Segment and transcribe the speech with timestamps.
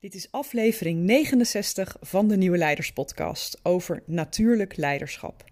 [0.00, 5.44] Dit is aflevering 69 van de Nieuwe Leiders Podcast over natuurlijk leiderschap.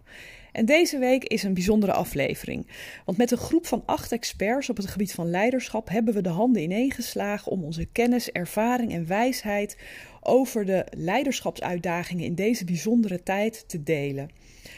[0.53, 2.67] En deze week is een bijzondere aflevering.
[3.05, 6.29] Want met een groep van acht experts op het gebied van leiderschap hebben we de
[6.29, 9.79] handen ineengeslagen om onze kennis, ervaring en wijsheid
[10.21, 14.31] over de leiderschapsuitdagingen in deze bijzondere tijd te delen.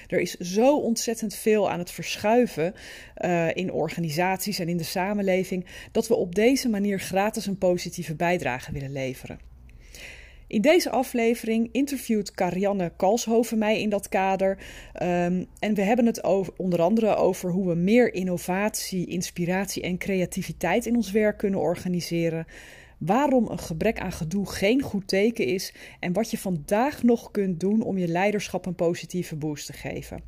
[0.06, 2.74] Er is zo ontzettend veel aan het verschuiven
[3.24, 8.14] uh, in organisaties en in de samenleving dat we op deze manier gratis een positieve
[8.14, 9.47] bijdrage willen leveren.
[10.48, 14.58] In deze aflevering interviewt Karianne Kalshoven mij in dat kader.
[15.02, 19.98] Um, en we hebben het over, onder andere over hoe we meer innovatie, inspiratie en
[19.98, 22.46] creativiteit in ons werk kunnen organiseren.
[22.98, 27.60] Waarom een gebrek aan gedoe geen goed teken is en wat je vandaag nog kunt
[27.60, 30.22] doen om je leiderschap een positieve boost te geven.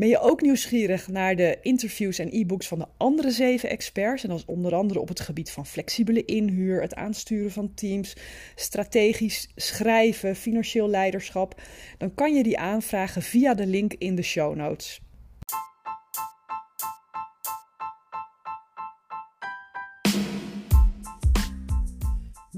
[0.00, 4.22] Ben je ook nieuwsgierig naar de interviews en e-books van de andere zeven experts?
[4.22, 8.16] En dat is onder andere op het gebied van flexibele inhuur, het aansturen van teams,
[8.54, 11.60] strategisch schrijven, financieel leiderschap.
[11.98, 15.00] Dan kan je die aanvragen via de link in de show notes.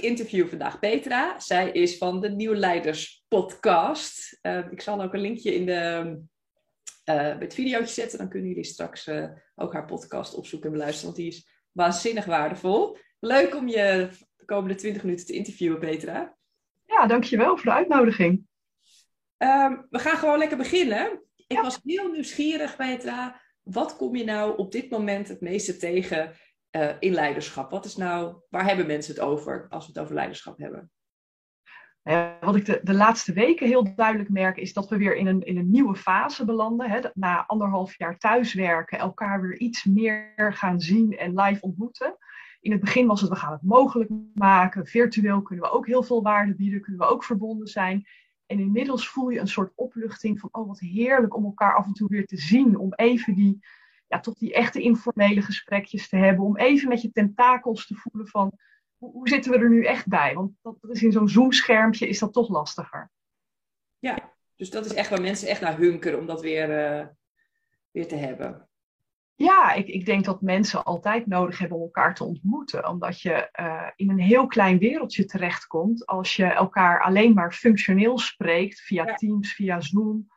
[0.00, 1.38] Interview vandaag Petra.
[1.38, 4.38] Zij is van de Nieuwe Leiders podcast.
[4.42, 6.16] Uh, ik zal ook een linkje in de,
[7.04, 8.18] uh, het videootje zetten.
[8.18, 11.12] Dan kunnen jullie straks uh, ook haar podcast opzoeken en beluisteren.
[11.12, 12.96] Want die is waanzinnig waardevol.
[13.20, 16.36] Leuk om je de komende 20 minuten te interviewen, Petra.
[16.86, 18.46] Ja, dankjewel voor de uitnodiging.
[19.38, 21.22] Um, we gaan gewoon lekker beginnen.
[21.36, 21.62] Ik ja.
[21.62, 23.40] was heel nieuwsgierig, Petra.
[23.62, 26.32] Wat kom je nou op dit moment het meeste tegen
[26.76, 27.70] uh, in leiderschap?
[27.70, 30.90] Wat is nou, waar hebben mensen het over als we het over leiderschap hebben?
[32.02, 35.26] Ja, wat ik de, de, laatste weken heel duidelijk merk, is dat we weer in
[35.26, 36.90] een, in een nieuwe fase belanden.
[36.90, 37.00] Hè?
[37.14, 42.16] Na anderhalf jaar thuiswerken, elkaar weer iets meer gaan zien en live ontmoeten.
[42.60, 44.86] In het begin was het, we gaan het mogelijk maken.
[44.86, 48.06] Virtueel kunnen we ook heel veel waarde bieden, kunnen we ook verbonden zijn.
[48.46, 51.92] En inmiddels voel je een soort opluchting van, oh wat heerlijk om elkaar af en
[51.92, 52.78] toe weer te zien.
[52.78, 53.58] Om even die,
[54.10, 56.44] ja, toch die echte informele gesprekjes te hebben.
[56.44, 58.52] Om even met je tentakels te voelen van
[58.96, 60.34] hoe, hoe zitten we er nu echt bij?
[60.34, 63.10] Want dat, dat is in zo'n zoomschermpje is dat toch lastiger.
[63.98, 67.06] Ja, dus dat is echt waar mensen echt naar hunkeren om dat weer, uh,
[67.90, 68.68] weer te hebben.
[69.34, 72.88] Ja, ik, ik denk dat mensen altijd nodig hebben om elkaar te ontmoeten.
[72.88, 78.18] Omdat je uh, in een heel klein wereldje terechtkomt als je elkaar alleen maar functioneel
[78.18, 79.14] spreekt via ja.
[79.14, 80.29] Teams, via Zoom.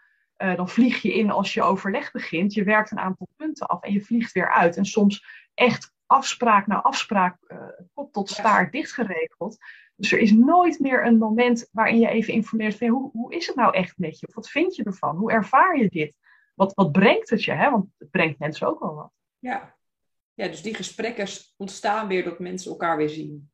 [0.44, 2.54] Uh, dan vlieg je in als je overleg begint.
[2.54, 4.78] Je werkt een aantal punten af en je vliegt weer uit.
[4.78, 7.58] En soms echt afspraak na afspraak, uh,
[7.94, 9.58] kop tot staart dichtgeregeld.
[9.96, 13.48] Dus er is nooit meer een moment waarin je even informeert van hoe, hoe is
[13.48, 14.28] het nou echt met je?
[14.28, 15.18] Of wat vind je ervan?
[15.18, 16.14] Hoe ervaar je dit?
[16.56, 17.52] Wat, wat brengt het je?
[17.52, 17.72] Hè?
[17.72, 19.12] Want het brengt mensen ook wel wat.
[19.40, 19.76] Ja.
[20.34, 21.28] ja, dus die gesprekken
[21.58, 23.52] ontstaan weer dat mensen elkaar weer zien.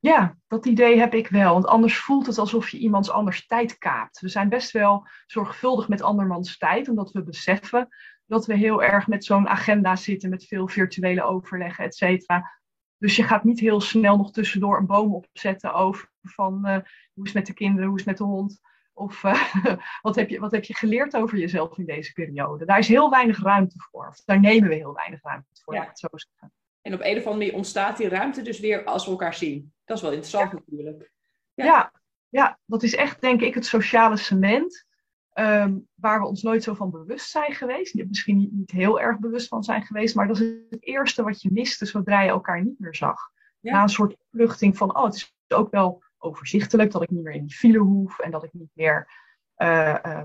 [0.00, 1.52] Ja, dat idee heb ik wel.
[1.52, 4.20] Want anders voelt het alsof je iemands anders tijd kaapt.
[4.20, 7.88] We zijn best wel zorgvuldig met andermans tijd, omdat we beseffen
[8.26, 12.58] dat we heel erg met zo'n agenda zitten, met veel virtuele overleggen, et cetera.
[12.98, 16.72] Dus je gaat niet heel snel nog tussendoor een boom opzetten over van uh,
[17.12, 18.60] hoe is het met de kinderen, hoe is het met de hond.
[18.92, 19.52] Of uh,
[20.02, 22.64] wat, heb je, wat heb je geleerd over jezelf in deze periode?
[22.64, 24.08] Daar is heel weinig ruimte voor.
[24.08, 25.84] Of daar nemen we heel weinig ruimte voor, ja.
[25.84, 26.52] het zo zeggen.
[26.88, 29.72] En op een of andere manier ontstaat die ruimte dus weer als we elkaar zien.
[29.84, 30.58] Dat is wel interessant ja.
[30.58, 31.12] natuurlijk.
[31.54, 31.64] Ja.
[31.64, 31.92] ja.
[32.28, 34.86] Ja, dat is echt denk ik het sociale cement.
[35.34, 37.94] Um, waar we ons nooit zo van bewust zijn geweest.
[37.94, 40.14] Misschien niet, niet, heel erg bewust van zijn geweest.
[40.14, 43.20] Maar dat is het eerste wat je miste zodra je elkaar niet meer zag.
[43.60, 43.72] Ja.
[43.72, 47.34] Na een soort opluchting van, oh het is ook wel overzichtelijk dat ik niet meer
[47.34, 48.18] in die file hoef.
[48.18, 49.10] En dat ik niet meer
[49.56, 50.22] uh, uh,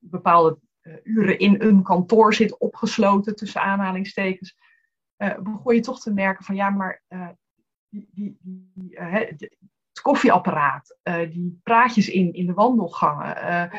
[0.00, 4.56] bepaalde uh, uren in een kantoor zit opgesloten tussen aanhalingstekens.
[5.16, 7.02] Begon je toch te merken van ja, maar
[7.88, 10.98] die, die, die, het koffieapparaat,
[11.30, 13.70] die praatjes in, in de wandelgangen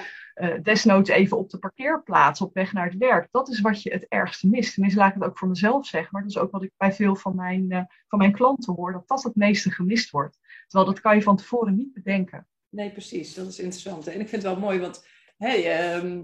[0.42, 3.28] uh, desnoods even op de parkeerplaats op weg naar het werk.
[3.32, 4.74] Dat is wat je het ergste mist.
[4.74, 6.94] Tenminste, laat ik het ook voor mezelf zeggen, maar dat is ook wat ik bij
[6.94, 10.40] veel van mijn, uh, van mijn klanten hoor, dat dat het meeste gemist wordt.
[10.68, 12.48] Terwijl dat kan je van tevoren niet bedenken.
[12.70, 13.34] Nee, precies.
[13.34, 14.08] Dat is interessant.
[14.08, 15.08] En ik vind het wel mooi, want
[15.38, 16.24] hey, uh,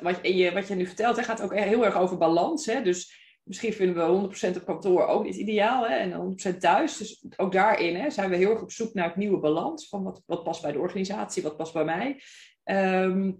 [0.00, 2.66] wat, je, wat je nu vertelt hè, gaat ook heel erg over balans.
[2.66, 2.82] Hè?
[2.82, 5.96] Dus Misschien vinden we 100% op kantoor ook niet ideaal hè?
[5.96, 6.96] en 100% thuis.
[6.96, 9.88] Dus ook daarin hè, zijn we heel erg op zoek naar het nieuwe balans.
[9.88, 12.22] Van wat, wat past bij de organisatie, wat past bij mij.
[12.64, 13.32] Ehm,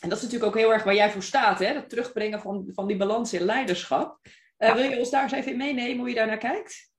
[0.00, 1.58] en dat is natuurlijk ook heel erg waar jij voor staat.
[1.58, 1.74] Hè?
[1.74, 4.18] Dat terugbrengen van, van die balans in leiderschap.
[4.58, 6.90] Uh, Wil je ons daar eens even in meenemen hoe je daar naar kijkt?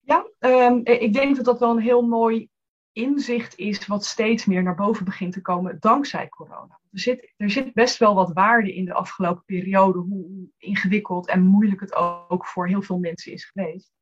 [0.00, 2.48] Ja, um, ik denk dat dat wel een heel mooi
[2.94, 6.80] inzicht is wat steeds meer naar boven begint te komen dankzij corona.
[6.90, 11.42] Er zit, er zit best wel wat waarde in de afgelopen periode, hoe ingewikkeld en
[11.42, 11.94] moeilijk het
[12.28, 13.92] ook voor heel veel mensen is geweest.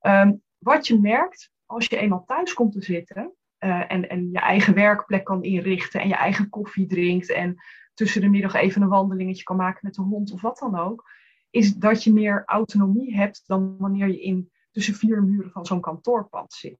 [0.00, 4.38] Um, wat je merkt als je eenmaal thuis komt te zitten uh, en, en je
[4.38, 7.56] eigen werkplek kan inrichten en je eigen koffie drinkt en
[7.94, 11.10] tussen de middag even een wandelingetje kan maken met de hond of wat dan ook,
[11.50, 15.80] is dat je meer autonomie hebt dan wanneer je in tussen vier muren van zo'n
[15.80, 16.78] kantoorpand zit.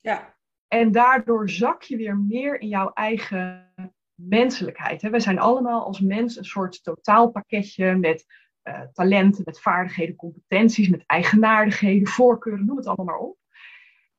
[0.00, 0.36] Ja.
[0.74, 3.72] En daardoor zak je weer meer in jouw eigen
[4.14, 5.02] menselijkheid.
[5.02, 8.24] We zijn allemaal als mens een soort totaalpakketje met
[8.64, 13.38] uh, talenten, met vaardigheden, competenties, met eigenaardigheden, voorkeuren, noem het allemaal maar op.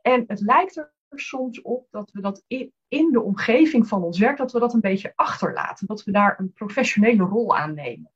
[0.02, 4.20] En het lijkt er soms op dat we dat in, in de omgeving van ons
[4.20, 5.88] werk, dat we dat een beetje achterlaten.
[5.88, 8.12] Dat we daar een professionele rol aan nemen.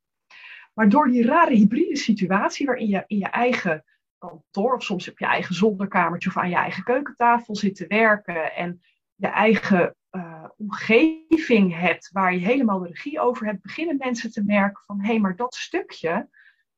[0.73, 3.83] Maar door die rare hybride situatie waarin je in je eigen
[4.19, 8.55] kantoor of soms op je eigen zolderkamertje of aan je eigen keukentafel zit te werken
[8.55, 8.81] en
[9.15, 14.43] je eigen uh, omgeving hebt waar je helemaal de regie over hebt, beginnen mensen te
[14.43, 16.29] merken van hé, hey, maar dat stukje,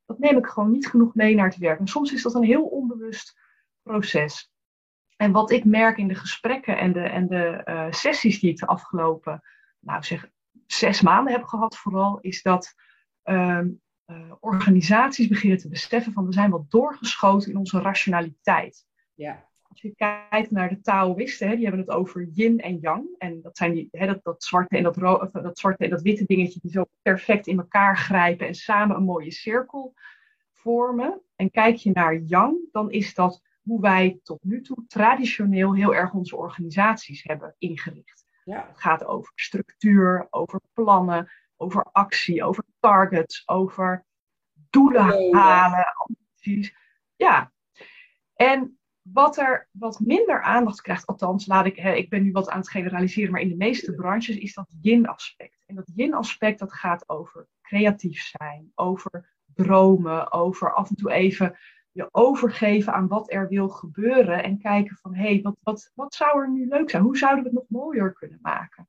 [0.04, 1.78] dat neem ik gewoon niet genoeg mee naar het werk.
[1.78, 3.38] En soms is dat een heel onbewust
[3.82, 4.52] proces.
[5.16, 8.58] En wat ik merk in de gesprekken en de, en de uh, sessies die ik
[8.58, 9.42] de afgelopen,
[9.78, 10.28] nou zeg,
[10.66, 12.74] zes maanden heb gehad vooral, is dat
[13.24, 13.81] um,
[14.12, 18.86] uh, organisaties beginnen te beseffen van we zijn wat doorgeschoten in onze rationaliteit.
[19.14, 19.50] Ja.
[19.62, 23.06] Als je kijkt naar de Taoïsten, hè, die hebben het over yin en yang.
[23.18, 24.94] En dat zijn die, hè, dat, dat, zwarte en dat,
[25.32, 29.02] dat zwarte en dat witte dingetje die zo perfect in elkaar grijpen en samen een
[29.02, 29.94] mooie cirkel
[30.52, 31.20] vormen.
[31.36, 35.94] En kijk je naar yang, dan is dat hoe wij tot nu toe traditioneel heel
[35.94, 38.24] erg onze organisaties hebben ingericht.
[38.44, 38.66] Ja.
[38.68, 41.30] Het gaat over structuur, over plannen,
[41.62, 44.04] over actie, over targets, over
[44.70, 46.74] doelen halen, ambities.
[47.16, 47.52] Ja.
[48.34, 52.50] En wat er wat minder aandacht krijgt, althans, laat ik, hè, ik ben nu wat
[52.50, 55.62] aan het generaliseren, maar in de meeste branches is dat yin-aspect.
[55.66, 61.58] En dat yin-aspect dat gaat over creatief zijn, over dromen, over af en toe even
[61.92, 66.14] je overgeven aan wat er wil gebeuren en kijken van hé, hey, wat, wat, wat
[66.14, 67.02] zou er nu leuk zijn?
[67.02, 68.88] Hoe zouden we het nog mooier kunnen maken?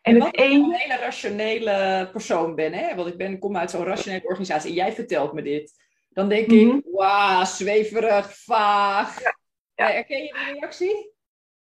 [0.00, 2.94] En, en het ik een hele rationele persoon ben, hè?
[2.94, 5.72] want ik ben, kom uit zo'n rationele organisatie en jij vertelt me dit.
[6.08, 6.76] Dan denk mm -hmm.
[6.76, 9.22] ik, wauw, zweverig, vaag.
[9.22, 9.38] Ja.
[9.74, 9.90] Ja.
[9.92, 11.12] Herken je die reactie?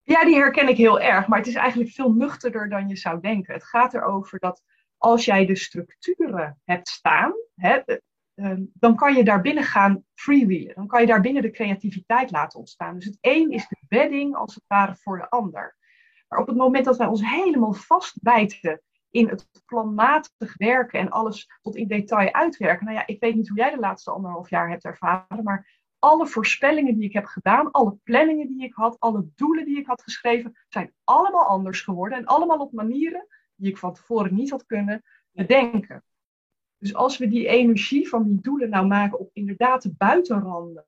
[0.03, 3.21] Ja, die herken ik heel erg, maar het is eigenlijk veel nuchterder dan je zou
[3.21, 3.53] denken.
[3.53, 4.63] Het gaat erover dat
[4.97, 7.79] als jij de structuren hebt staan, hè,
[8.73, 10.75] dan kan je daar binnen gaan freewheelen.
[10.75, 12.95] Dan kan je daar binnen de creativiteit laten ontstaan.
[12.95, 15.76] Dus het een is de bedding als het ware voor de ander.
[16.27, 21.49] Maar op het moment dat wij ons helemaal vastbijten in het planmatig werken en alles
[21.61, 22.85] tot in detail uitwerken.
[22.85, 26.27] Nou ja, ik weet niet hoe jij de laatste anderhalf jaar hebt ervaren, maar alle
[26.27, 30.01] voorspellingen die ik heb gedaan, alle planningen die ik had, alle doelen die ik had
[30.01, 32.17] geschreven, zijn allemaal anders geworden.
[32.17, 36.03] En allemaal op manieren die ik van tevoren niet had kunnen bedenken.
[36.77, 40.85] Dus als we die energie van die doelen nou maken op inderdaad de buitenranden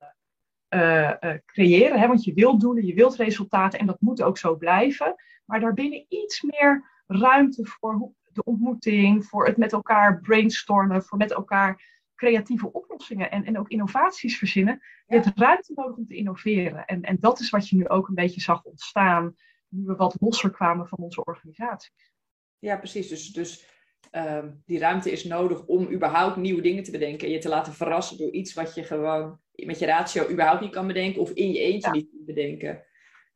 [0.69, 1.99] uh, uh, creëren.
[1.99, 2.07] Hè?
[2.07, 5.15] Want je wilt doelen, je wilt resultaten en dat moet ook zo blijven.
[5.49, 11.31] Maar daarbinnen iets meer ruimte voor de ontmoeting, voor het met elkaar brainstormen, voor met
[11.31, 14.81] elkaar creatieve oplossingen en, en ook innovaties verzinnen.
[15.05, 16.85] Je hebt ruimte nodig om te innoveren.
[16.85, 19.35] En, en dat is wat je nu ook een beetje zag ontstaan,
[19.67, 22.13] nu we wat losser kwamen van onze organisaties.
[22.59, 23.07] Ja, precies.
[23.07, 23.65] Dus, dus
[24.11, 27.73] um, die ruimte is nodig om überhaupt nieuwe dingen te bedenken en je te laten
[27.73, 31.51] verrassen door iets wat je gewoon met je ratio überhaupt niet kan bedenken of in
[31.51, 31.95] je eentje ja.
[31.95, 32.83] niet kan bedenken.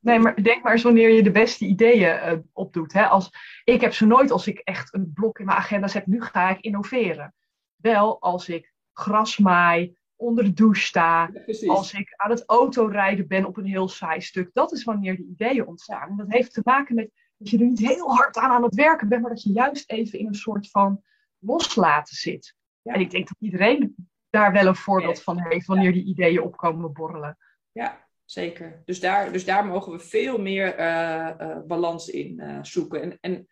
[0.03, 2.93] Nee, maar denk maar eens wanneer je de beste ideeën uh, opdoet.
[2.93, 3.05] Hè?
[3.05, 3.29] Als,
[3.63, 6.49] ik heb ze nooit als ik echt een blok in mijn agenda's heb, nu ga
[6.49, 7.33] ik innoveren.
[7.75, 13.27] Wel als ik gras maai, onder de douche sta, ja, als ik aan het autorijden
[13.27, 14.49] ben op een heel saai stuk.
[14.53, 16.09] Dat is wanneer de ideeën ontstaan.
[16.09, 18.75] En dat heeft te maken met dat je er niet heel hard aan aan het
[18.75, 21.03] werken bent, maar dat je juist even in een soort van
[21.39, 22.55] loslaten zit.
[22.81, 22.93] Ja.
[22.93, 23.95] En ik denk dat iedereen
[24.29, 27.37] daar wel een voorbeeld van heeft wanneer die ideeën opkomen borrelen.
[27.71, 28.02] Ja,
[28.33, 28.81] zeker.
[28.85, 33.01] Dus daar, dus daar mogen we veel meer uh, uh, balans in uh, zoeken.
[33.01, 33.47] En, en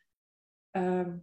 [0.72, 1.18] ehm,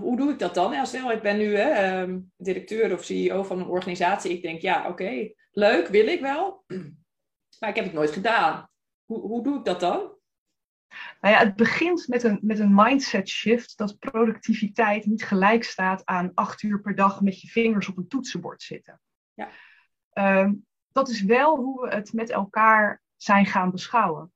[0.00, 0.72] hoe doe ik dat dan?
[0.72, 2.06] Ja, stel, ik ben nu hè,
[2.36, 4.32] directeur of CEO van een organisatie.
[4.32, 6.64] Ik denk, ja, oké, okay, leuk, wil ik wel.
[7.58, 8.68] Maar ik heb het nooit gedaan.
[9.04, 10.14] Hoe, hoe doe ik dat dan?
[11.20, 16.04] Nou ja, het begint met een, met een mindset shift dat productiviteit niet gelijk staat
[16.04, 19.00] aan acht uur per dag met je vingers op een toetsenbord zitten.
[19.34, 19.50] Ja.
[20.10, 20.52] Ehm,
[20.94, 24.32] dat is wel hoe we het met elkaar zijn gaan beschouwen.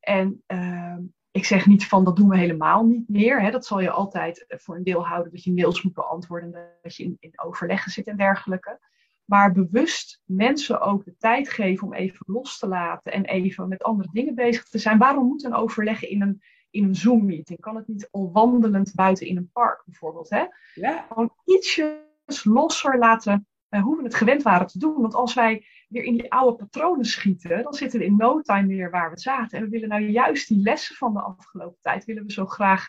[0.00, 3.42] En ehm, ik zeg niet van dat doen we helemaal niet meer.
[3.42, 3.50] Hè.
[3.50, 7.04] Dat zal je altijd voor een deel houden dat je mails moet beantwoorden, dat je
[7.04, 8.80] in, in overleggen zit en dergelijke.
[9.24, 13.82] Maar bewust mensen ook de tijd geven om even los te laten en even met
[13.82, 14.98] andere dingen bezig te zijn.
[14.98, 17.60] Waarom moet een overleggen in een, in een Zoom-meeting?
[17.60, 20.30] Kan het niet al wandelend buiten in een park bijvoorbeeld?
[20.30, 20.44] Hè?
[20.74, 21.04] Ja.
[21.08, 25.00] Gewoon ietsjes losser laten uh, hoe we het gewend waren te doen.
[25.00, 28.66] Want als wij weer in die oude patronen schieten, dan zitten we in no time
[28.66, 29.58] weer waar we zaten.
[29.58, 32.88] En we willen nou juist die lessen van de afgelopen tijd, willen we zo graag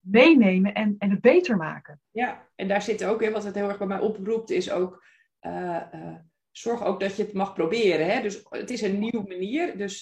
[0.00, 2.00] meenemen en, en het beter maken.
[2.10, 5.04] Ja, en daar zit ook in, wat het heel erg bij mij oproept, is ook
[5.40, 6.14] uh, uh,
[6.50, 8.10] zorg ook dat je het mag proberen.
[8.10, 8.22] Hè?
[8.22, 9.76] Dus het is een nieuwe manier.
[9.76, 9.98] Dus,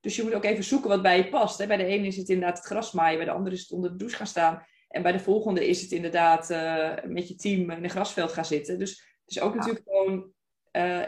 [0.00, 1.66] dus je moet ook even zoeken wat bij je past.
[1.66, 3.90] Bij de ene is het inderdaad het gras maaien, bij de andere is het onder
[3.90, 4.66] de douche gaan staan.
[4.92, 6.48] En bij de volgende is het inderdaad
[7.04, 8.78] met je team in een grasveld gaan zitten.
[8.78, 9.58] Dus het is ook ja.
[9.58, 10.32] natuurlijk gewoon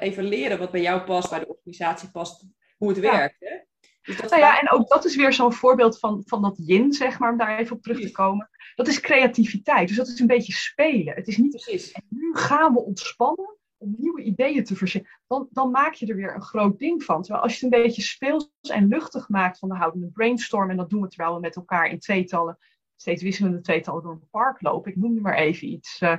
[0.01, 3.11] even leren wat bij jou past, bij de organisatie past, hoe het ja.
[3.11, 3.37] werkt.
[3.39, 3.57] Hè?
[4.03, 6.93] Dus dat nou ja, en ook dat is weer zo'n voorbeeld van, van dat yin,
[6.93, 8.51] zeg maar, om daar even op terug te komen.
[8.75, 9.89] Dat is creativiteit.
[9.89, 11.15] Dus dat is een beetje spelen.
[11.15, 11.93] Het is niet, Precies.
[11.93, 15.11] En nu gaan we ontspannen om nieuwe ideeën te verzinnen.
[15.27, 17.23] Dan, dan maak je er weer een groot ding van.
[17.23, 20.77] Terwijl als je het een beetje speels en luchtig maakt van de houdende brainstorm, en
[20.77, 22.59] dat doen we terwijl we met elkaar in tweetallen,
[22.97, 24.91] steeds wisselende tweetallen door een park lopen.
[24.91, 26.01] Ik noem nu maar even iets.
[26.01, 26.19] Uh,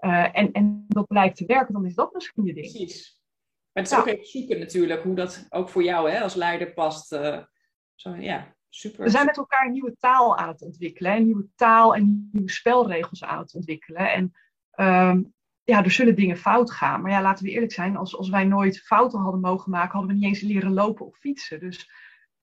[0.00, 2.70] uh, en, en dat blijkt te werken, dan is dat misschien je ding.
[2.70, 3.20] Precies.
[3.72, 4.02] Maar het is ja.
[4.02, 7.12] ook even zoeken natuurlijk, hoe dat ook voor jou hè, als leider past.
[7.12, 7.42] Uh,
[7.94, 9.04] zo, ja, super.
[9.04, 11.16] We zijn met elkaar een nieuwe taal aan het ontwikkelen.
[11.16, 14.12] Een nieuwe taal en nieuwe spelregels aan het ontwikkelen.
[14.12, 14.32] En
[14.86, 15.34] um,
[15.64, 17.02] ja, er zullen dingen fout gaan.
[17.02, 20.10] Maar ja, laten we eerlijk zijn, als, als wij nooit fouten hadden mogen maken, hadden
[20.10, 21.60] we niet eens leren lopen of fietsen.
[21.60, 21.90] Dus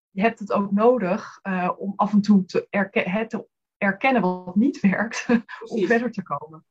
[0.10, 4.56] je hebt het ook nodig uh, om af en toe te, erken te erkennen wat
[4.56, 5.26] niet werkt,
[5.72, 6.66] om verder te komen.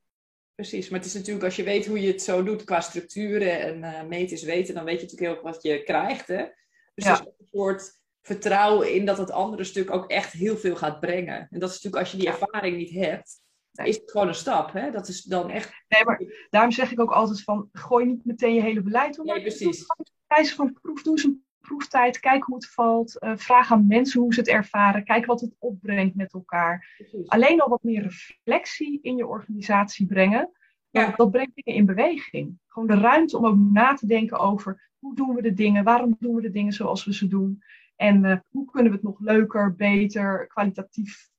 [0.55, 3.59] Precies, maar het is natuurlijk als je weet hoe je het zo doet qua structuren
[3.59, 6.27] en uh, meten is weten, dan weet je natuurlijk heel wat je krijgt.
[6.27, 6.45] Hè?
[6.93, 7.11] Dus ja.
[7.11, 10.99] er is een soort vertrouwen in dat het andere stuk ook echt heel veel gaat
[10.99, 11.47] brengen.
[11.49, 14.73] En dat is natuurlijk als je die ervaring niet hebt, is het gewoon een stap.
[14.73, 14.91] Hè?
[14.91, 15.71] Dat is dan echt...
[15.87, 19.25] Nee, maar daarom zeg ik ook altijd van, gooi niet meteen je hele beleid om.
[19.25, 19.85] Nee, precies.
[20.27, 24.21] Wijze van proef, doe eens een proeftijd, kijk hoe het valt, uh, vraag aan mensen
[24.21, 26.93] hoe ze het ervaren, kijk wat het opbrengt met elkaar.
[26.97, 27.29] Precies.
[27.29, 30.51] Alleen al wat meer reflectie in je organisatie brengen,
[30.89, 31.13] ja.
[31.15, 32.59] dat brengt dingen in beweging.
[32.67, 36.15] Gewoon de ruimte om ook na te denken over hoe doen we de dingen, waarom
[36.19, 37.63] doen we de dingen zoals we ze doen
[37.95, 41.29] en uh, hoe kunnen we het nog leuker, beter, kwalitatief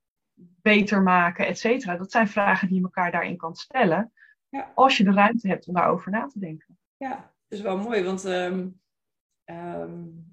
[0.62, 1.96] beter maken, et cetera.
[1.96, 4.12] Dat zijn vragen die je elkaar daarin kan stellen,
[4.48, 4.72] ja.
[4.74, 6.78] als je de ruimte hebt om daarover na te denken.
[6.96, 7.14] Ja,
[7.48, 8.80] dat is wel mooi, want um,
[9.50, 10.26] um,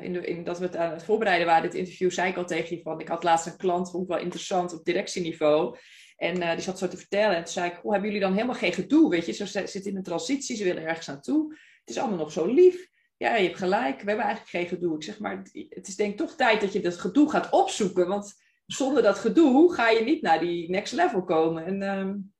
[0.00, 2.76] in, in dat we het aan het voorbereiden waren, dit interview, zei ik al tegen
[2.76, 5.76] je van, ik had laatst een klant, vond ik wel interessant op directieniveau.
[6.16, 7.36] En uh, die zat zo te vertellen.
[7.36, 9.10] En toen zei ik, oh, hebben jullie dan helemaal geen gedoe?
[9.10, 11.52] Weet je, ze zitten in een transitie, ze willen ergens naartoe.
[11.80, 12.88] Het is allemaal nog zo lief.
[13.16, 14.94] Ja, je hebt gelijk, we hebben eigenlijk geen gedoe.
[14.94, 18.08] Ik zeg maar, het is denk ik toch tijd dat je dat gedoe gaat opzoeken.
[18.08, 18.34] Want
[18.66, 21.64] zonder dat gedoe ga je niet naar die next level komen.
[21.64, 22.32] En um,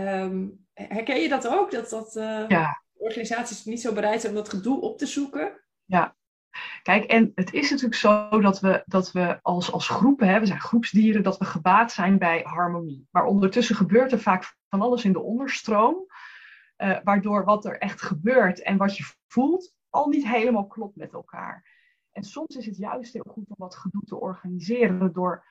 [0.00, 1.70] um, herken je dat ook?
[1.70, 2.84] Dat, dat uh, ja.
[2.98, 5.60] Organisaties niet zo bereid zijn om dat gedoe op te zoeken?
[5.84, 6.16] Ja,
[6.82, 10.46] Kijk, en het is natuurlijk zo dat we, dat we als, als groepen, hè, we
[10.46, 13.08] zijn groepsdieren, dat we gebaat zijn bij harmonie.
[13.10, 16.06] Maar ondertussen gebeurt er vaak van alles in de onderstroom,
[16.78, 21.12] uh, waardoor wat er echt gebeurt en wat je voelt al niet helemaal klopt met
[21.12, 21.74] elkaar.
[22.12, 25.44] En soms is het juist heel goed om wat gedoe te organiseren door,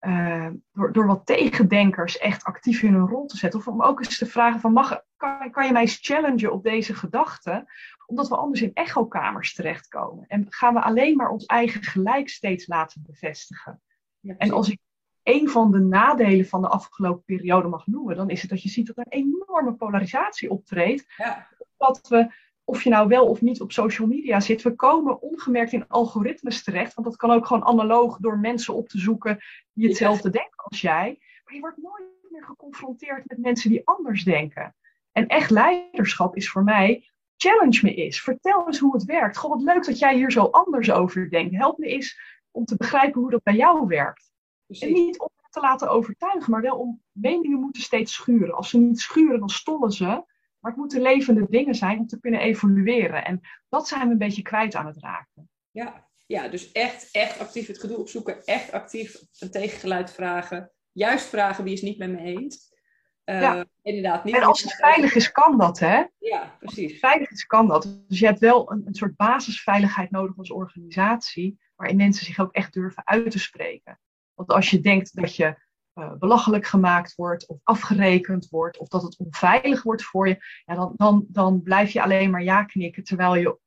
[0.00, 3.60] uh, door, door wat tegendenkers echt actief in hun rol te zetten.
[3.60, 6.62] Of om ook eens te vragen van, mag, kan, kan je mij eens challengen op
[6.62, 7.72] deze gedachte?
[8.06, 10.24] Omdat we anders in echokamers terechtkomen.
[10.28, 13.82] En gaan we alleen maar ons eigen gelijk steeds laten bevestigen.
[14.20, 14.78] Ja, en als ik
[15.22, 18.68] een van de nadelen van de afgelopen periode mag noemen, dan is het dat je
[18.68, 21.12] ziet dat er een enorme polarisatie optreedt.
[21.16, 21.46] Ja.
[21.76, 22.32] Dat we,
[22.68, 26.62] of je nou wel of niet op social media zit, we komen ongemerkt in algoritmes
[26.62, 26.94] terecht.
[26.94, 29.38] Want dat kan ook gewoon analoog door mensen op te zoeken
[29.72, 30.38] die hetzelfde ja.
[30.38, 31.18] denken als jij.
[31.44, 34.74] Maar je wordt nooit meer geconfronteerd met mensen die anders denken.
[35.12, 38.20] En echt leiderschap is voor mij challenge me eens.
[38.20, 39.36] Vertel eens hoe het werkt.
[39.36, 41.54] Goh, wat leuk dat jij hier zo anders over denkt.
[41.54, 42.20] Help me eens
[42.50, 44.32] om te begrijpen hoe dat bij jou werkt.
[44.66, 44.86] Precies.
[44.86, 48.54] En niet om te laten overtuigen, maar wel om meningen moeten steeds schuren.
[48.54, 50.24] Als ze niet schuren, dan stollen ze.
[50.60, 53.24] Maar het moeten levende dingen zijn om te kunnen evolueren.
[53.24, 55.50] En dat zijn we een beetje kwijt aan het raken.
[55.70, 58.44] Ja, ja dus echt, echt actief het gedoe opzoeken.
[58.44, 60.72] Echt actief een tegengeluid vragen.
[60.92, 62.76] Juist vragen wie is niet met me eens.
[63.24, 63.66] Uh, ja.
[63.82, 66.04] inderdaad, niet en als het veilig is, kan dat, hè?
[66.18, 66.82] Ja, precies.
[66.82, 68.02] Als het veilig is, kan dat.
[68.08, 72.52] Dus je hebt wel een, een soort basisveiligheid nodig als organisatie, waarin mensen zich ook
[72.52, 74.00] echt durven uit te spreken.
[74.34, 75.56] Want als je denkt dat je
[75.98, 80.74] uh, belachelijk gemaakt wordt of afgerekend wordt of dat het onveilig wordt voor je, ja,
[80.74, 83.58] dan, dan, dan blijf je alleen maar ja knikken terwijl je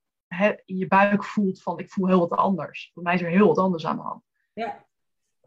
[0.66, 2.92] in je buik voelt van ik voel heel wat anders.
[2.94, 4.24] Voor mij is er heel wat anders aan de hand.
[4.54, 4.86] Ja,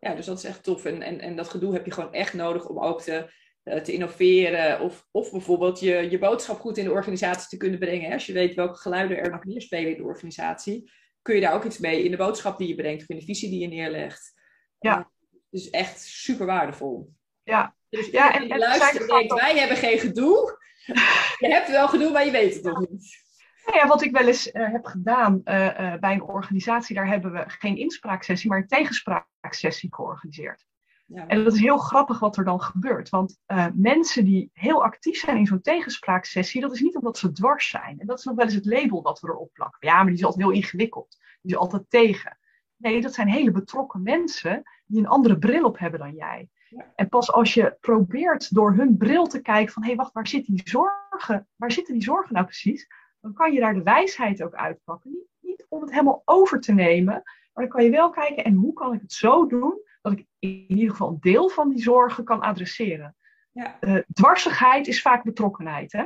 [0.00, 0.84] ja dus dat is echt tof.
[0.84, 3.32] En, en, en dat gedoe heb je gewoon echt nodig om ook te,
[3.64, 7.78] uh, te innoveren of, of bijvoorbeeld je, je boodschap goed in de organisatie te kunnen
[7.78, 8.08] brengen.
[8.08, 8.12] Hè?
[8.12, 10.90] Als je weet welke geluiden er nog meer spelen in de organisatie,
[11.22, 13.24] kun je daar ook iets mee in de boodschap die je brengt of in de
[13.24, 14.32] visie die je neerlegt.
[14.78, 15.12] Ja.
[15.54, 17.14] Dus echt super waardevol.
[17.42, 17.74] Ja.
[17.88, 20.58] Dus ja, en, en denkt, wij hebben geen gedoe.
[21.38, 23.22] je hebt wel gedoe, maar je weet het nog niet.
[23.64, 27.06] Nou ja, wat ik wel eens uh, heb gedaan uh, uh, bij een organisatie, daar
[27.06, 30.64] hebben we geen inspraaksessie, maar een tegenspraaksessie georganiseerd.
[31.06, 31.26] Ja.
[31.26, 33.08] En dat is heel grappig wat er dan gebeurt.
[33.08, 33.38] Want
[33.74, 38.00] mensen die heel actief zijn in zo'n tegenspraaksessie, dat is niet omdat ze dwars zijn.
[38.00, 39.88] En dat is nog wel eens het label dat we erop plakken.
[39.88, 41.16] Ja, maar die is altijd heel ingewikkeld.
[41.42, 42.38] Die is altijd tegen.
[42.76, 46.48] Nee, dat zijn hele betrokken mensen die een andere bril op hebben dan jij.
[46.68, 46.92] Ja.
[46.94, 50.28] En pas als je probeert door hun bril te kijken van hé, hey, wacht, waar,
[50.28, 52.88] zit die zorgen, waar zitten die zorgen nou precies?
[53.20, 55.10] Dan kan je daar de wijsheid ook uitpakken.
[55.10, 58.54] Niet, niet om het helemaal over te nemen, maar dan kan je wel kijken en
[58.54, 61.82] hoe kan ik het zo doen dat ik in ieder geval een deel van die
[61.82, 63.16] zorgen kan adresseren.
[63.52, 63.76] Ja.
[63.80, 66.04] Uh, dwarsigheid is vaak betrokkenheid, hè?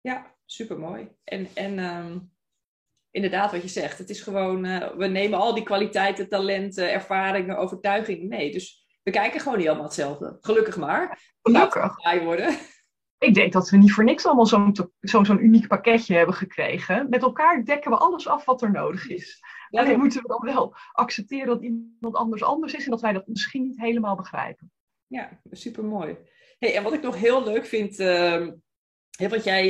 [0.00, 1.08] Ja, supermooi.
[1.24, 2.32] En, en um,
[3.10, 7.58] inderdaad wat je zegt, het is gewoon, uh, we nemen al die kwaliteiten, talenten, ervaringen,
[7.58, 8.52] overtuigingen mee.
[8.52, 10.38] Dus we kijken gewoon niet allemaal hetzelfde.
[10.40, 11.20] Gelukkig maar.
[11.42, 12.22] Gelukkig.
[12.22, 12.58] worden.
[13.18, 17.08] Ik denk dat we niet voor niks allemaal zo'n zo, zo uniek pakketje hebben gekregen.
[17.08, 19.38] Met elkaar dekken we alles af wat er nodig is.
[19.68, 23.12] Ja, Alleen moeten we dan wel accepteren dat iemand anders anders is en dat wij
[23.12, 24.72] dat misschien niet helemaal begrijpen.
[25.06, 26.16] Ja, super mooi.
[26.58, 28.46] Hey, en wat ik nog heel leuk vind, uh,
[29.28, 29.66] want jij,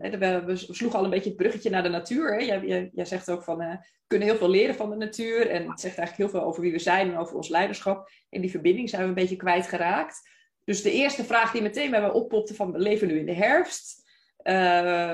[0.00, 2.34] uh, we, sloegen al een beetje het bruggetje naar de natuur.
[2.34, 2.44] Hè?
[2.44, 5.50] Jij, jij, zegt ook van, uh, we kunnen heel veel leren van de natuur.
[5.50, 8.10] En het zegt eigenlijk heel veel over wie we zijn en over ons leiderschap.
[8.30, 10.32] En die verbinding zijn we een beetje kwijtgeraakt.
[10.64, 13.34] Dus de eerste vraag die meteen bij me oppopte van, we leven nu in de
[13.34, 14.02] herfst.
[14.42, 14.54] Uh,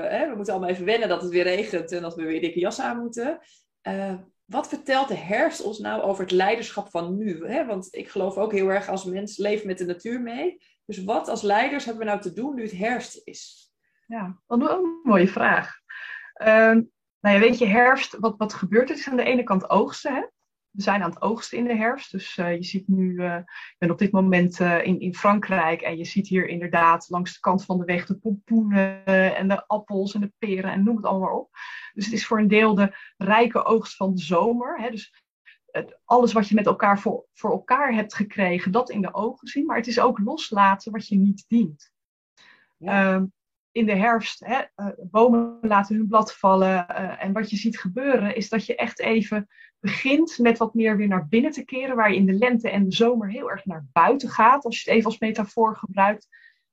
[0.09, 2.59] hè, we moeten allemaal even wennen dat het weer regent en dat we weer dikke
[2.59, 3.39] jas aan moeten.
[3.87, 4.13] Uh,
[4.45, 7.47] wat vertelt de herfst ons nou over het leiderschap van nu?
[7.47, 7.65] Hè?
[7.65, 10.57] Want ik geloof ook heel erg als mens leven met de natuur mee.
[10.85, 13.70] Dus wat als leiders hebben we nou te doen nu het herfst is?
[14.11, 15.79] Ja, wat een mooie vraag.
[16.41, 16.47] Uh,
[17.19, 18.95] nou ja, weet je, herfst, wat, wat gebeurt er?
[18.95, 20.13] Het is aan de ene kant oogsten.
[20.13, 20.21] Hè?
[20.71, 22.11] we zijn aan het oogsten in de herfst.
[22.11, 25.81] Dus uh, je ziet nu, uh, ik ben op dit moment uh, in, in Frankrijk
[25.81, 29.67] en je ziet hier inderdaad langs de kant van de weg de pompoenen en de
[29.67, 31.49] appels en de peren en noem het allemaal op.
[31.93, 34.79] Dus het is voor een deel de rijke oogst van de zomer.
[34.81, 34.89] Hè?
[34.89, 35.13] Dus
[35.65, 39.47] het, alles wat je met elkaar voor, voor elkaar hebt gekregen, dat in de ogen
[39.47, 39.65] zien.
[39.65, 41.91] Maar het is ook loslaten wat je niet dient.
[42.77, 43.15] Ja.
[43.15, 43.23] Uh,
[43.71, 46.85] in de herfst, hè, uh, bomen laten hun blad vallen.
[46.89, 49.47] Uh, en wat je ziet gebeuren is dat je echt even
[49.79, 51.95] begint met wat meer weer naar binnen te keren.
[51.95, 54.65] Waar je in de lente en de zomer heel erg naar buiten gaat.
[54.65, 56.27] Als je het even als metafoor gebruikt,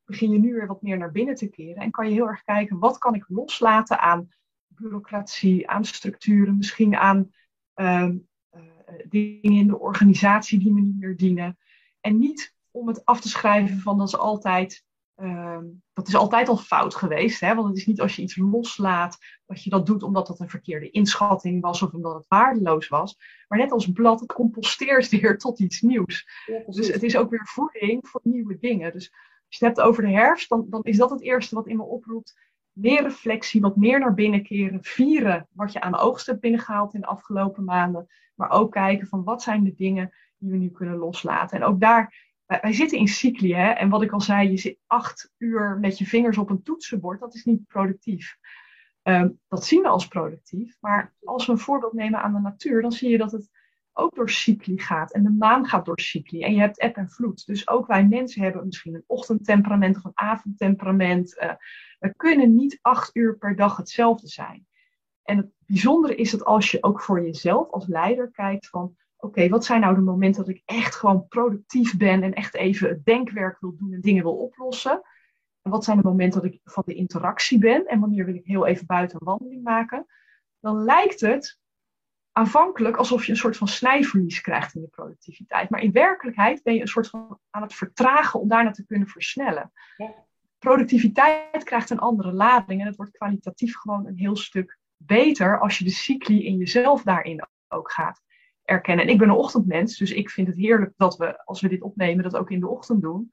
[0.04, 1.82] begin je nu weer wat meer naar binnen te keren.
[1.82, 4.28] En kan je heel erg kijken, wat kan ik loslaten aan
[4.66, 7.30] bureaucratie, aan structuren, misschien aan
[7.76, 8.10] uh,
[9.08, 11.58] dingen in de organisatie die me niet meer dienen.
[12.00, 14.84] En niet om het af te schrijven van dat is altijd
[15.18, 17.40] Ehm, dat is altijd al fout geweest.
[17.40, 17.54] Hè?
[17.54, 20.48] Want het is niet als je iets loslaat dat je dat doet omdat dat een
[20.48, 23.18] verkeerde inschatting was of omdat het waardeloos was.
[23.48, 26.28] Maar net als blad, het composteert weer tot iets nieuws.
[26.66, 28.92] dus het is ook weer voeding voor nieuwe dingen.
[28.92, 31.66] Dus als je het hebt over de herfst, dan, dan is dat het eerste wat
[31.66, 32.38] in me oproept.
[32.72, 34.78] Meer reflectie, wat meer naar binnen keren.
[34.82, 38.06] Vieren wat je aan de oogst hebt binnengehaald in de afgelopen maanden.
[38.34, 41.60] Maar ook kijken van wat zijn de dingen die we nu kunnen loslaten.
[41.60, 43.70] En ook daar wij, zitten in cycli, hè?
[43.70, 47.20] En wat ik al zei, je zit acht uur met je vingers op een toetsenbord.
[47.20, 48.36] Dat is niet productief.
[49.02, 50.76] Um, dat zien we als productief.
[50.80, 53.50] Maar als we een voorbeeld nemen aan de natuur, dan zie je dat het
[53.92, 55.12] ook door cycli gaat.
[55.12, 56.42] En de maan gaat door cycli.
[56.42, 57.46] En je hebt eb en vloed.
[57.46, 61.36] Dus ook wij mensen hebben misschien een ochtendtemperament of een avondtemperament.
[61.42, 61.52] Uh,
[61.98, 64.66] we kunnen niet acht uur per dag hetzelfde zijn.
[65.22, 69.48] En het bijzondere is dat als je ook voor jezelf als leider kijkt van oké,
[69.48, 73.04] wat zijn nou de momenten dat ik echt gewoon productief ben en echt even het
[73.04, 75.02] denkwerk wil doen en dingen wil oplossen?
[75.62, 78.46] En wat zijn de momenten dat ik van de interactie ben en wanneer wil ik
[78.46, 80.06] heel even buiten een wandeling maken?
[80.60, 81.60] Dan lijkt het
[82.32, 85.70] aanvankelijk alsof je een soort van snijverlies krijgt in je productiviteit.
[85.70, 89.08] Maar in werkelijkheid ben je een soort van aan het vertragen om daarna te kunnen
[89.08, 89.72] versnellen.
[89.96, 90.26] Ja.
[90.58, 95.78] Productiviteit krijgt een andere lading en het wordt kwalitatief gewoon een heel stuk beter als
[95.78, 98.22] je de cycli in jezelf daarin ook gaat
[98.68, 99.04] erkennen.
[99.04, 101.82] En ik ben een ochtendmens, dus ik vind het heerlijk dat we, als we dit
[101.82, 103.30] opnemen, dat ook in de ochtend doen.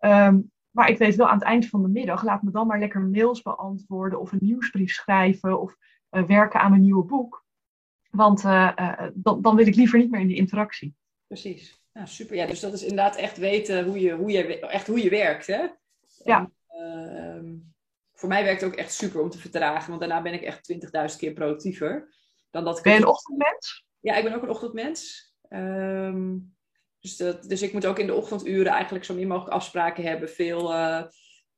[0.00, 2.78] Um, maar ik weet wel aan het eind van de middag, laat me dan maar
[2.78, 5.76] lekker mails beantwoorden of een nieuwsbrief schrijven of
[6.10, 7.46] uh, werken aan een nieuwe boek.
[8.10, 10.94] Want uh, uh, dan, dan wil ik liever niet meer in die interactie.
[11.26, 11.82] Precies.
[11.92, 12.36] Ja, super.
[12.36, 15.46] Ja, dus dat is inderdaad echt weten hoe je, hoe je, echt hoe je werkt.
[15.46, 15.66] Hè?
[16.24, 16.50] Ja.
[16.66, 17.52] En, uh,
[18.12, 20.72] voor mij werkt het ook echt super om te vertragen, want daarna ben ik echt
[21.12, 22.14] 20.000 keer productiever.
[22.50, 23.87] Dan dat ik ben je een ochtendmens?
[24.00, 25.32] Ja, ik ben ook een ochtendmens.
[25.48, 26.56] Um,
[27.00, 30.28] dus, dat, dus ik moet ook in de ochtenduren eigenlijk zo min mogelijk afspraken hebben.
[30.28, 31.02] Veel uh,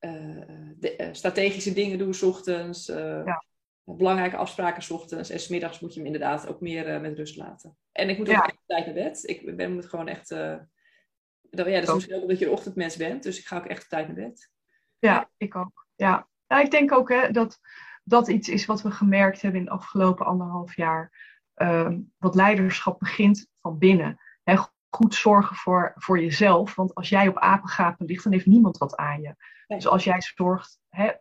[0.00, 0.42] uh,
[0.78, 2.86] de, strategische dingen doen s ochtends.
[2.86, 3.44] Ja.
[3.84, 5.30] Belangrijke afspraken s ochtends.
[5.30, 7.76] En smiddags moet je hem inderdaad ook meer met rust laten.
[7.92, 9.28] En ik moet ook echt tijd naar bed.
[9.28, 10.28] Ik ben, moet gewoon echt...
[10.28, 10.68] ja,
[11.50, 13.22] dat is misschien ook omdat je een ochtendmens bent.
[13.22, 14.50] Dus ik ga ook echt op tijd naar bed.
[14.98, 15.86] Ja, ik ook.
[15.96, 16.28] Ja.
[16.48, 17.58] Nou, ik denk ook hè, dat
[18.04, 21.29] dat iets is wat we gemerkt hebben in de afgelopen anderhalf jaar.
[21.62, 24.20] Uh, wat leiderschap begint van binnen.
[24.92, 26.74] Goed zorgen voor, voor jezelf.
[26.74, 29.34] Want als jij op apengapen ligt, dan heeft niemand wat aan je.
[29.66, 30.78] Dus als jij zorgt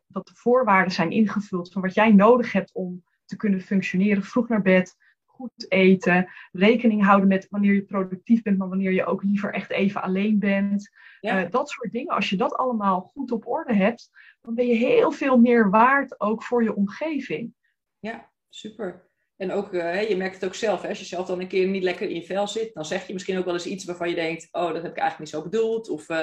[0.08, 4.47] dat de voorwaarden zijn ingevuld van wat jij nodig hebt om te kunnen functioneren, vroeg
[4.47, 9.23] naar bed, goed eten, rekening houden met wanneer je productief bent, maar wanneer je ook
[9.23, 10.89] liever echt even alleen bent.
[11.19, 11.43] Ja.
[11.43, 14.10] Uh, dat soort dingen, als je dat allemaal goed op orde hebt,
[14.41, 17.54] dan ben je heel veel meer waard ook voor je omgeving.
[17.99, 19.08] Ja, super.
[19.39, 20.89] En ook, uh, je merkt het ook zelf, hè?
[20.89, 23.13] als je zelf dan een keer niet lekker in je vel zit, dan zeg je
[23.13, 25.41] misschien ook wel eens iets waarvan je denkt, oh, dat heb ik eigenlijk niet zo
[25.49, 25.89] bedoeld.
[25.89, 26.17] Of, uh,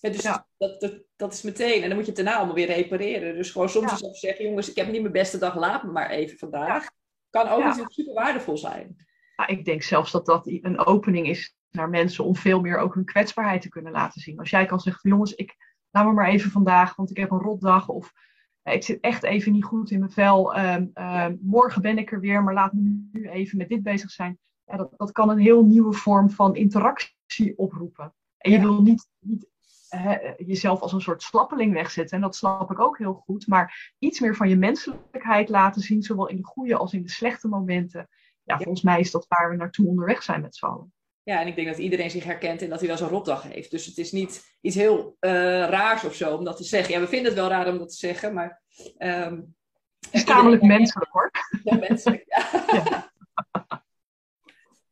[0.00, 0.46] ja, dus ja.
[0.58, 1.82] Dat, dat, dat is meteen.
[1.82, 3.34] En dan moet je het daarna allemaal weer repareren.
[3.34, 4.06] Dus gewoon soms ja.
[4.06, 6.86] ook zeggen, jongens, ik heb niet mijn beste dag, laat me maar even vandaag.
[7.30, 9.06] Kan ook natuurlijk super waardevol zijn.
[9.36, 12.94] Ja, ik denk zelfs dat dat een opening is naar mensen om veel meer ook
[12.94, 14.38] hun kwetsbaarheid te kunnen laten zien.
[14.38, 15.56] Als jij kan zeggen, jongens, ik
[15.90, 17.88] laat me maar even vandaag, want ik heb een rotdag.
[17.88, 18.12] Of
[18.72, 20.58] ik zit echt even niet goed in mijn vel.
[20.58, 24.10] Um, um, morgen ben ik er weer, maar laat me nu even met dit bezig
[24.10, 24.38] zijn.
[24.64, 28.14] Ja, dat, dat kan een heel nieuwe vorm van interactie oproepen.
[28.38, 28.62] En je ja.
[28.62, 29.48] wil niet, niet
[29.94, 32.16] uh, jezelf als een soort slappeling wegzetten.
[32.16, 33.46] En dat snap ik ook heel goed.
[33.46, 37.10] Maar iets meer van je menselijkheid laten zien, zowel in de goede als in de
[37.10, 38.08] slechte momenten.
[38.42, 40.92] Ja, volgens mij is dat waar we naartoe onderweg zijn met z'n allen.
[41.30, 43.70] Ja, en ik denk dat iedereen zich herkent in dat hij wel zo'n rotdag heeft.
[43.70, 45.30] Dus het is niet iets heel uh,
[45.68, 46.94] raars of zo om dat te zeggen.
[46.94, 48.62] Ja, we vinden het wel raar om dat te zeggen, maar...
[48.98, 49.54] Um,
[50.00, 51.30] het is tamelijk menselijk hoor.
[51.64, 52.64] Ja, menselijk, ja.
[52.72, 53.12] ja.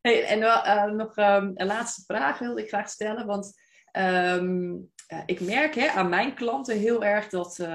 [0.01, 3.25] Hey, en uh, nog um, een laatste vraag wilde ik graag stellen.
[3.25, 3.61] Want
[3.97, 7.67] um, uh, ik merk hè, aan mijn klanten heel erg dat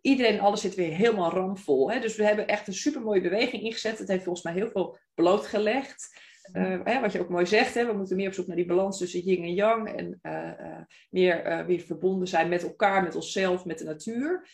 [0.00, 1.90] iedereen alles zit weer helemaal ramvol.
[1.90, 2.00] Hè?
[2.00, 3.98] Dus we hebben echt een supermooie beweging ingezet.
[3.98, 6.22] Het heeft volgens mij heel veel blootgelegd.
[6.52, 8.66] Uh, hè, wat je ook mooi zegt, hè, we moeten meer op zoek naar die
[8.66, 9.88] balans tussen yin en yang.
[9.88, 10.80] En uh, uh,
[11.10, 14.48] meer weer verbonden zijn met elkaar, met onszelf, met de natuur.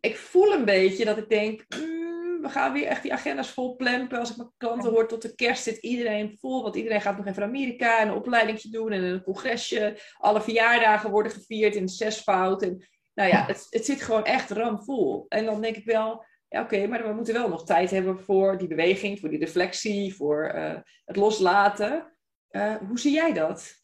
[0.00, 2.04] ik voel een beetje dat ik denk, mm,
[2.44, 4.18] we gaan weer echt die agenda's vol plempen.
[4.18, 6.62] Als ik mijn klanten hoor, tot de kerst zit iedereen vol.
[6.62, 9.98] Want iedereen gaat nog even naar Amerika en een opleidingje doen en een congresje.
[10.18, 12.62] Alle verjaardagen worden gevierd in zesvoud.
[12.62, 15.26] En, nou ja, het, het zit gewoon echt ramvol.
[15.28, 18.58] En dan denk ik wel ja, oké, maar we moeten wel nog tijd hebben voor
[18.58, 22.12] die beweging, voor die reflectie, voor uh, het loslaten.
[22.50, 23.82] Uh, hoe zie jij dat?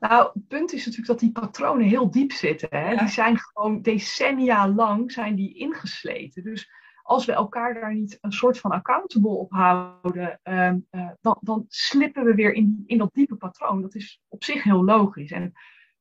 [0.00, 2.68] Nou, het punt is natuurlijk dat die patronen heel diep zitten.
[2.70, 2.90] Hè?
[2.90, 2.98] Ja.
[2.98, 6.42] Die zijn gewoon decennia lang zijn die ingesleten.
[6.42, 6.70] Dus
[7.02, 10.72] als we elkaar daar niet een soort van accountable op houden, uh,
[11.20, 13.82] dan, dan slippen we weer in, in dat diepe patroon.
[13.82, 15.30] Dat is op zich heel logisch.
[15.30, 15.52] En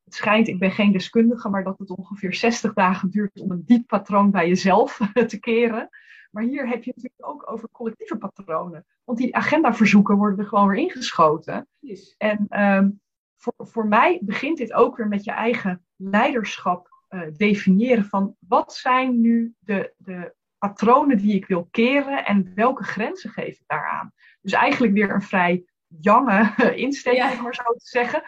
[0.03, 3.63] het schijnt, ik ben geen deskundige, maar dat het ongeveer 60 dagen duurt om een
[3.65, 5.89] diep patroon bij jezelf te keren.
[6.31, 8.85] Maar hier heb je het natuurlijk ook over collectieve patronen.
[9.03, 11.67] Want die agendaverzoeken worden er gewoon weer ingeschoten.
[11.79, 12.15] Yes.
[12.17, 13.01] En um,
[13.37, 18.73] voor, voor mij begint dit ook weer met je eigen leiderschap uh, definiëren van wat
[18.73, 24.11] zijn nu de, de patronen die ik wil keren en welke grenzen geef ik daaraan.
[24.41, 27.41] Dus eigenlijk weer een vrij jonge insteek, ja.
[27.41, 28.23] maar zo te zeggen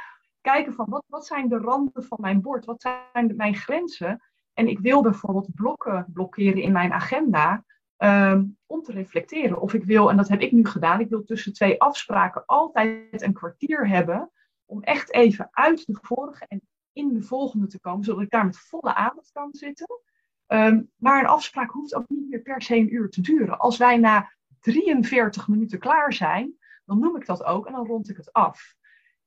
[0.52, 2.66] kijken van wat, wat zijn de randen van mijn bord?
[2.66, 4.22] Wat zijn mijn grenzen?
[4.54, 7.64] En ik wil bijvoorbeeld blokken blokkeren in mijn agenda
[7.98, 9.62] um, om te reflecteren.
[9.62, 13.22] Of ik wil, en dat heb ik nu gedaan, ik wil tussen twee afspraken altijd
[13.22, 14.32] een kwartier hebben
[14.66, 16.62] om echt even uit de vorige en
[16.94, 20.00] in de volgende te komen, zodat ik daar met volle aandacht kan zitten.
[20.48, 23.60] Um, maar een afspraak hoeft ook niet meer per se een uur te duren.
[23.60, 28.10] Als wij na 43 minuten klaar zijn, dan noem ik dat ook en dan rond
[28.10, 28.76] ik het af.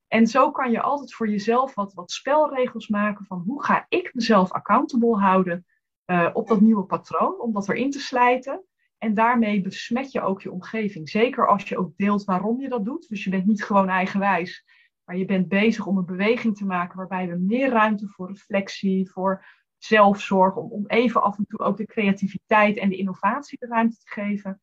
[0.09, 4.15] En zo kan je altijd voor jezelf wat, wat spelregels maken van hoe ga ik
[4.15, 5.67] mezelf accountable houden
[6.07, 8.65] uh, op dat nieuwe patroon, om dat erin te slijten.
[8.99, 11.09] En daarmee besmet je ook je omgeving.
[11.09, 13.09] Zeker als je ook deelt waarom je dat doet.
[13.09, 14.65] Dus je bent niet gewoon eigenwijs,
[15.05, 19.11] maar je bent bezig om een beweging te maken waarbij we meer ruimte voor reflectie,
[19.11, 19.45] voor
[19.77, 23.97] zelfzorg, om, om even af en toe ook de creativiteit en de innovatie de ruimte
[23.97, 24.61] te geven.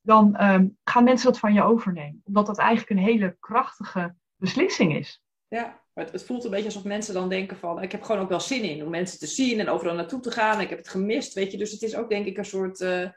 [0.00, 2.20] Dan um, gaan mensen dat van je overnemen.
[2.24, 5.22] Omdat dat eigenlijk een hele krachtige beslissing is.
[5.48, 7.82] Ja, het, het, voelt een beetje alsof mensen dan denken van...
[7.82, 10.30] ik heb gewoon ook wel zin in om mensen te zien en overal naartoe te
[10.30, 10.60] gaan.
[10.60, 11.58] Ik heb het gemist, weet je.
[11.58, 12.80] Dus het is ook denk ik een soort...
[12.80, 13.08] Uh,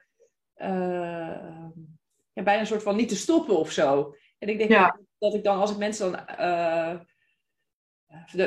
[0.55, 1.67] uh,
[2.33, 4.15] ja, bijna een soort van niet te stoppen of zo.
[4.39, 4.99] En ik denk, ja.
[5.17, 6.99] dat ik dan, als ik mensen dan uh,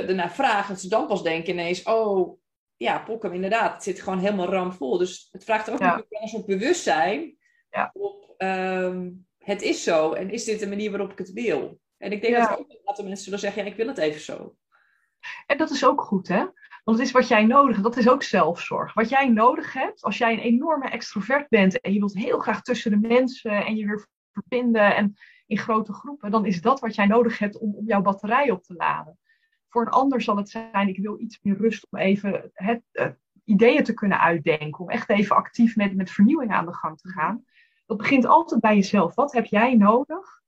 [0.09, 2.39] ernaar vraag, dat ze dan pas denken ineens, oh,
[2.77, 4.99] ja, Pokkem, inderdaad, het zit gewoon helemaal ramvol.
[4.99, 6.05] Dus het vraagt ook ja.
[6.09, 7.37] een soort bewustzijn
[7.71, 7.91] ja.
[7.93, 11.81] op, ehm, het is zo en is dit de manier waarop ik het wil?
[11.99, 13.99] En ik denk dat er ook een aantal mensen zullen zeggen, ja, ik wil het
[13.99, 14.57] even zo.
[15.47, 16.45] En dat is ook goed, hè?
[16.85, 17.89] Want het is wat jij nodig hebt.
[17.89, 18.95] Dat is ook zelfzorg.
[18.95, 22.63] Wat jij nodig hebt, als jij een enorme extrovert bent en je wilt heel graag
[22.63, 26.95] tussen de mensen en je weer verbinden en in grote groepen, dan is dat wat
[26.95, 29.19] jij nodig hebt om, om jouw batterij op te laden.
[29.69, 33.07] Voor een ander zal het zijn, ik wil iets meer rust om even het, uh,
[33.45, 34.79] ideeën te kunnen uitdenken.
[34.79, 37.45] Om echt even actief met, met vernieuwing aan de gang te gaan.
[37.87, 39.15] Dat begint altijd bij jezelf.
[39.15, 40.43] Wat heb jij nodig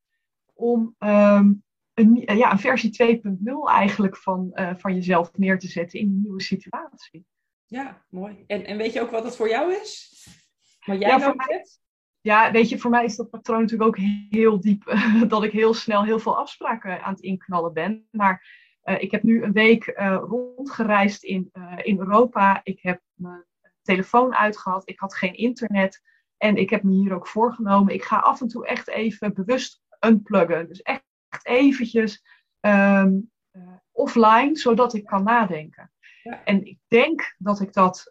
[0.58, 1.62] om um,
[1.94, 6.20] een, ja, een versie 2.0 eigenlijk van, uh, van jezelf neer te zetten in een
[6.22, 7.26] nieuwe situatie?
[7.66, 8.44] Ja, mooi.
[8.46, 10.12] En, en weet je ook wat het voor jou is?
[10.84, 11.80] Wat jij ja, hebt?
[12.20, 14.98] Ja, weet je, voor mij is dat patroon natuurlijk ook heel diep.
[15.28, 18.08] dat ik heel snel heel veel afspraken aan het inknallen ben.
[18.10, 18.46] Maar
[18.84, 21.50] uh, ik heb nu een week uh, rondgereisd in,
[21.82, 22.60] in Europa.
[22.62, 23.44] Ik heb mijn
[23.82, 24.88] telefoon uitgehad.
[24.88, 26.02] Ik had geen internet.
[26.36, 27.94] En ik heb me hier ook voorgenomen.
[27.94, 30.68] Ik ga af en toe echt even bewust unpluggen.
[30.68, 31.02] Dus echt
[31.42, 32.24] eventjes
[32.60, 33.30] um,
[33.92, 35.92] offline, zodat ik kan nadenken.
[36.22, 36.44] Ja.
[36.44, 38.10] En ik denk dat ik dat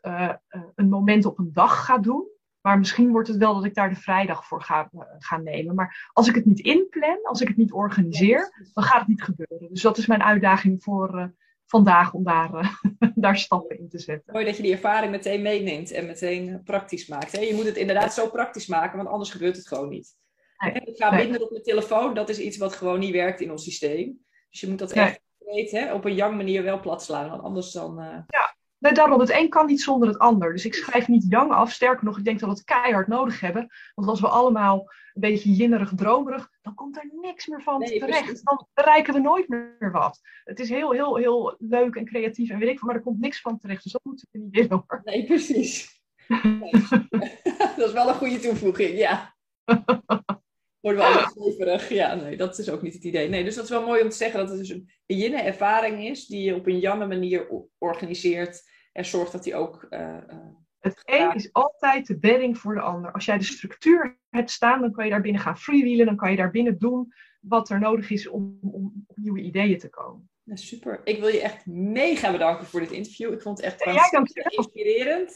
[0.75, 2.35] een moment op een dag ga doen.
[2.67, 5.75] Maar misschien wordt het wel dat ik daar de vrijdag voor ga, uh, ga nemen.
[5.75, 9.23] Maar als ik het niet inplan, als ik het niet organiseer, dan gaat het niet
[9.23, 9.69] gebeuren.
[9.69, 11.25] Dus dat is mijn uitdaging voor uh,
[11.65, 12.79] vandaag om daar,
[13.15, 14.33] daar stappen in te zetten.
[14.33, 17.31] Mooi dat je die ervaring meteen meeneemt en meteen praktisch maakt.
[17.31, 17.39] Hè?
[17.39, 20.17] Je moet het inderdaad zo praktisch maken, want anders gebeurt het gewoon niet.
[20.57, 21.23] Nee, ik ga nee.
[21.23, 24.25] minder op mijn telefoon, dat is iets wat gewoon niet werkt in ons systeem.
[24.49, 25.05] Dus je moet dat nee.
[25.05, 27.95] echt weten, op een young manier wel plat slaan, want anders dan...
[28.27, 30.51] Ja Nee, daarom, het een kan niet zonder het ander.
[30.51, 31.71] Dus ik schrijf niet jong af.
[31.71, 33.67] Sterker nog, ik denk dat we het keihard nodig hebben.
[33.95, 34.79] Want als we allemaal
[35.13, 38.23] een beetje jinnerig, dromerig, dan komt er niks meer van terecht.
[38.23, 38.41] Precies.
[38.41, 40.19] Dan bereiken we nooit meer wat.
[40.43, 43.41] Het is heel, heel, heel leuk en creatief en weet ik maar er komt niks
[43.41, 43.83] van terecht.
[43.83, 45.01] Dus dat moeten we niet willen hoor.
[45.03, 46.01] Nee, precies.
[47.77, 49.35] dat is wel een goede toevoeging, ja.
[50.87, 51.89] Worden we allemaal zweverig.
[51.89, 53.29] Ja, nee, dat is ook niet het idee.
[53.29, 56.07] Nee, dus dat is wel mooi om te zeggen dat het dus een jinne ervaring
[56.07, 57.47] is die je op een janne manier
[57.77, 59.87] organiseert en zorgt dat die ook.
[59.89, 60.35] Uh, uh,
[60.79, 63.11] het een is altijd de bedding voor de ander.
[63.11, 66.05] Als jij de structuur hebt staan, dan kan je daar binnen gaan freewheelen.
[66.05, 69.79] Dan kan je daar binnen doen wat er nodig is om, om op nieuwe ideeën
[69.79, 70.29] te komen.
[70.43, 71.01] Ja, super.
[71.03, 73.33] Ik wil je echt mega bedanken voor dit interview.
[73.33, 75.31] Ik vond het echt ja, inspirerend.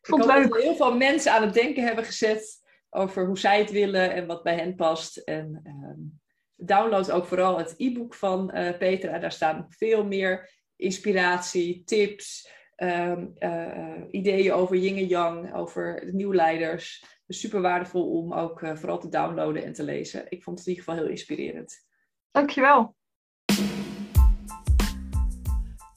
[0.00, 0.48] Ik vond het leuk.
[0.48, 4.26] dat heel veel mensen aan het denken hebben gezet over hoe zij het willen en
[4.26, 5.16] wat bij hen past.
[5.16, 6.20] En um,
[6.56, 9.18] download ook vooral het e-book van uh, Petra.
[9.18, 16.12] Daar staan veel meer inspiratie, tips, um, uh, ideeën over yin en yang, over de
[16.12, 17.04] nieuwleiders.
[17.26, 20.26] Dus super waardevol om ook uh, vooral te downloaden en te lezen.
[20.28, 21.86] Ik vond het in ieder geval heel inspirerend.
[22.30, 22.94] Dankjewel.